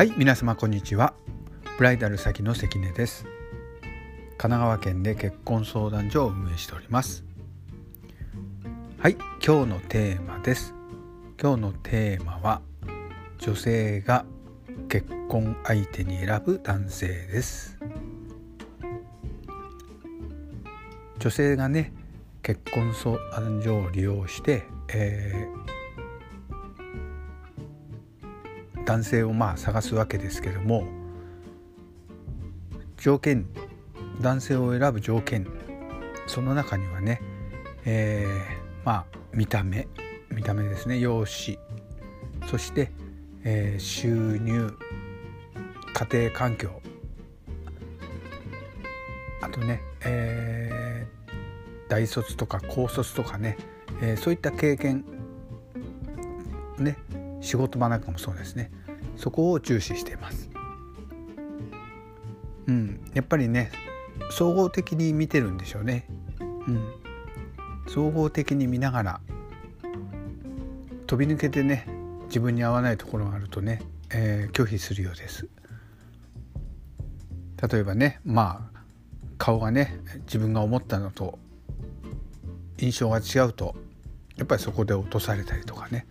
[0.00, 1.12] はい皆様こんにちは。
[1.76, 3.26] ブライダル先の関根です。
[4.38, 7.22] 神奈川県で結婚相談所を運営しております。
[8.96, 10.72] はい今日のテーマです。
[11.38, 12.62] 今日のテーマは
[13.40, 14.24] 女性が
[14.88, 17.78] 結婚相手に選ぶ男性です。
[21.18, 21.92] 女性がね
[22.42, 24.62] 結婚相談所を利用して、
[24.94, 25.79] えー、
[28.84, 30.84] 男性をまあ探すわけですけども
[32.96, 33.46] 条件
[34.20, 35.46] 男性を選ぶ条件
[36.26, 37.20] その中にはね、
[37.84, 39.88] えー、まあ見た目
[40.30, 40.98] 見た目ですね。
[40.98, 41.60] 容姿
[42.46, 42.92] そして、
[43.44, 44.72] えー、収入
[45.92, 46.80] 家庭環境
[49.42, 53.56] あとね、えー、大卒とか高卒とかね、
[54.02, 55.04] えー、そういった経験
[56.78, 56.96] ね
[57.40, 58.70] 仕事場なんかもそうですね
[59.16, 60.50] そこを重視しています。
[62.66, 63.72] うん、やっぱりね
[64.30, 66.06] 総合的に見てるんでしょうね。
[66.40, 66.92] うん、
[67.88, 69.20] 総合的に見ながら
[71.06, 71.86] 飛び抜けてね
[72.26, 75.48] 自分に合わないところがあるとね、えー、拒否するようです。
[77.70, 78.80] 例えばねまあ
[79.36, 81.38] 顔がね自分が思ったのと
[82.78, 83.74] 印象が違うと
[84.36, 86.06] やっぱりそこで落とされたりとかね、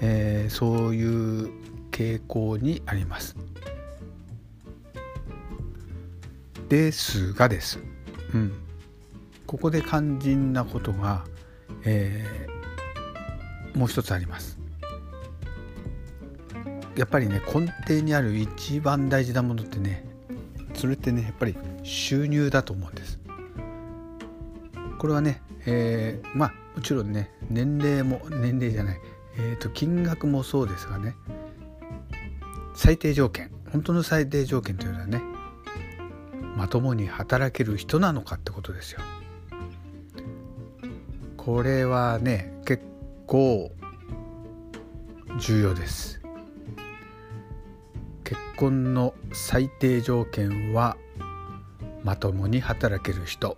[0.00, 1.50] えー、そういう
[1.90, 3.36] 傾向にあります。
[6.68, 7.80] ですがです、
[8.32, 8.52] うん、
[9.46, 11.24] ここで肝心なことが、
[11.84, 14.58] えー、もう一つあります。
[16.96, 20.04] やっぱりね根底にある一番大事なものってね
[20.74, 23.18] それってねやっぱり収入だと思うんです。
[24.98, 29.00] これはね、えー、まあもちろんね年齢も年齢じゃない、
[29.36, 31.16] えーと、金額もそうですがね
[32.74, 35.22] 最低条件本当の最低条件というのはね
[36.56, 39.00] まともに働ける人なのかってことですよ。
[41.36, 42.82] これはね結
[43.26, 43.70] 構
[45.38, 46.20] 重要です。
[48.24, 50.96] 結婚の最低条件は
[52.04, 53.56] まともに働ける人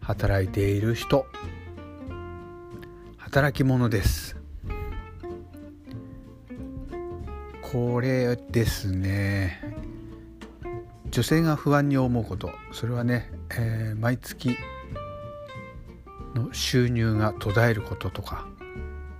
[0.00, 1.26] 働いている人
[3.34, 4.36] 働き者です。
[7.62, 9.60] これですね。
[11.10, 12.52] 女性が不安に思うこと。
[12.70, 14.56] それはね、えー、毎月
[16.36, 18.46] の収入が途絶えることとか、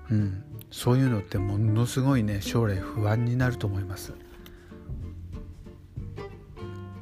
[0.09, 4.13] うん、そういうのってものすごいね将来不安になると思います。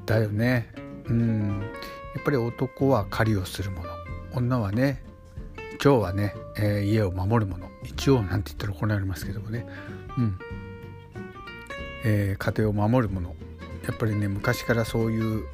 [0.06, 0.72] だよね。
[1.04, 1.60] うん。
[2.14, 3.90] やっぱり男は狩りをするもの。
[4.32, 5.11] 女はね
[5.82, 9.66] 蝶はね、えー、家を守るもの一応なんて言ったら怒られますけどもね。
[10.16, 10.38] うん。
[12.04, 13.34] えー、家庭を守るもの。
[13.84, 15.44] やっぱりね昔からそういう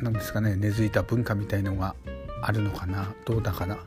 [0.00, 1.96] なんですかね根付いた文化みたいのが
[2.42, 3.12] あるのかな。
[3.24, 3.78] どうだかな。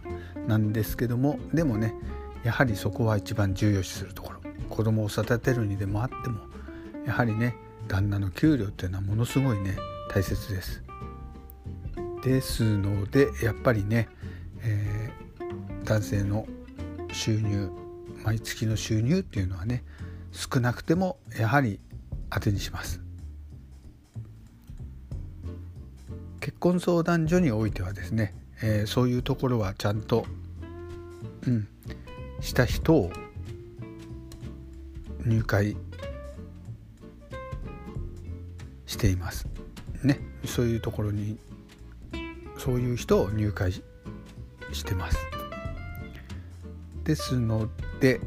[0.48, 1.94] なんですけどもでもね
[2.44, 4.42] やはりそこは一番重要視するところ。
[4.70, 6.42] 子供を育てるにでもあっても
[7.06, 7.56] やはりね
[7.88, 9.78] 旦那の給料っていうのはものすごいね
[10.14, 10.84] 大切です。
[12.22, 14.10] ですのでやっぱりね、
[14.62, 14.99] えー、
[15.90, 16.46] 男性の
[17.12, 17.72] 収入
[18.24, 19.84] 毎月の収入っていうのはね
[20.32, 21.80] 少なくてもやはり
[22.30, 23.02] 当てにします。
[26.40, 30.28] 結婚相談所においてはですね、えー、そういうところはちゃんと、
[31.48, 31.68] うん、
[32.40, 33.12] した人を
[35.26, 35.76] 入会
[38.86, 39.48] しています。
[40.04, 41.40] ねそういうところに
[42.60, 43.82] そういう人を入会し
[44.86, 45.29] てます。
[47.10, 47.68] ですの
[48.00, 48.22] で、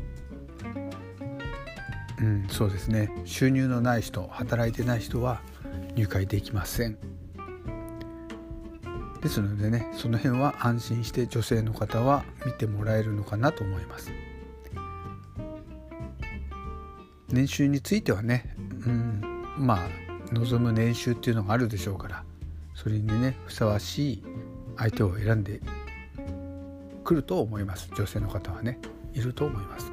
[2.19, 5.41] うん、そうですね収入のない人働いてない人は
[5.95, 6.99] 入会できません。
[9.21, 14.11] ですのでねその辺は安心して女性の方は見てもらえるのかなと思います。
[17.29, 19.89] 年収についてはね、うん、まあ
[20.33, 22.25] 望む年収っていうのがあるでしょうから
[22.75, 24.25] それにねふさわしい
[24.77, 25.61] 相手を選んで
[27.03, 27.91] くると思います。
[27.97, 28.79] 女性の方はね。
[29.15, 29.93] いると思います。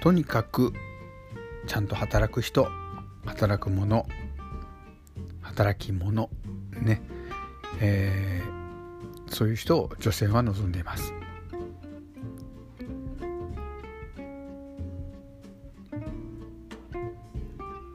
[0.00, 0.72] とにかく
[1.66, 2.68] ちゃんと働く人。
[3.24, 4.06] 働く者
[5.42, 6.30] 働き者
[6.80, 7.02] ね、
[7.80, 11.12] えー、そういう人を女性は望んでいます。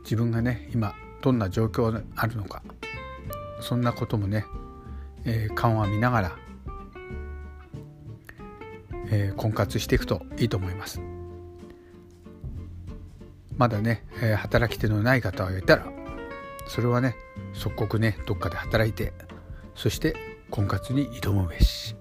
[0.04, 2.62] 自分がね今どんな状況あるのか。
[3.62, 4.44] そんなこともね、
[5.26, 6.36] えー、緩和見ながら、
[9.10, 11.02] えー、婚活していくといいと思います。
[13.58, 15.86] まだね、えー、働き手のない方がいたら
[16.68, 17.16] それはね
[17.54, 19.14] 即刻ねどっかで働いて
[19.76, 20.16] そして
[20.50, 21.96] 婚活に挑むべし。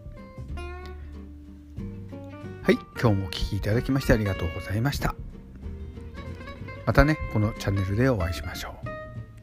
[2.62, 5.14] はい今日もお聴きいただきましてありがとうございました。
[6.86, 8.74] またねこのチャンネルでお会いしましょ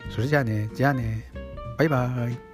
[0.10, 0.12] う。
[0.12, 1.30] それじゃあねじゃあね。
[1.78, 2.47] バイバーイ。